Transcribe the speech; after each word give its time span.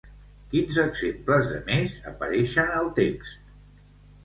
Quins 0.53 0.79
exemples 0.83 1.51
de 1.51 1.59
mes 1.69 1.95
apareixen 2.15 2.75
al 2.81 2.93
text? 3.03 3.39